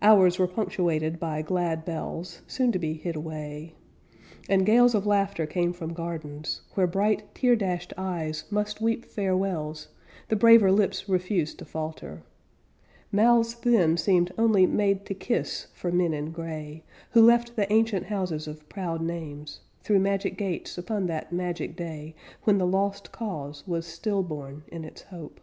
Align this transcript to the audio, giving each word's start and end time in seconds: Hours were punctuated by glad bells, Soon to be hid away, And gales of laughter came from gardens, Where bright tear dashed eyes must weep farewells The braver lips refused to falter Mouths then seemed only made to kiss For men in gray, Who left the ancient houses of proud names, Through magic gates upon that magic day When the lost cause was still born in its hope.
Hours 0.00 0.38
were 0.38 0.46
punctuated 0.46 1.18
by 1.18 1.42
glad 1.42 1.84
bells, 1.84 2.42
Soon 2.46 2.70
to 2.70 2.78
be 2.78 2.94
hid 2.94 3.16
away, 3.16 3.74
And 4.48 4.64
gales 4.64 4.94
of 4.94 5.04
laughter 5.04 5.46
came 5.46 5.72
from 5.72 5.92
gardens, 5.94 6.60
Where 6.74 6.86
bright 6.86 7.34
tear 7.34 7.56
dashed 7.56 7.92
eyes 7.98 8.44
must 8.52 8.80
weep 8.80 9.04
farewells 9.04 9.88
The 10.28 10.36
braver 10.36 10.70
lips 10.70 11.08
refused 11.08 11.58
to 11.58 11.64
falter 11.64 12.22
Mouths 13.10 13.56
then 13.56 13.96
seemed 13.96 14.30
only 14.38 14.64
made 14.64 15.04
to 15.06 15.12
kiss 15.14 15.66
For 15.74 15.90
men 15.90 16.14
in 16.14 16.30
gray, 16.30 16.84
Who 17.10 17.20
left 17.22 17.56
the 17.56 17.66
ancient 17.72 18.06
houses 18.06 18.46
of 18.46 18.68
proud 18.68 19.00
names, 19.02 19.58
Through 19.82 19.98
magic 19.98 20.38
gates 20.38 20.78
upon 20.78 21.06
that 21.06 21.32
magic 21.32 21.74
day 21.74 22.14
When 22.44 22.58
the 22.58 22.64
lost 22.66 23.10
cause 23.10 23.66
was 23.66 23.86
still 23.86 24.22
born 24.22 24.62
in 24.68 24.84
its 24.84 25.02
hope. 25.02 25.40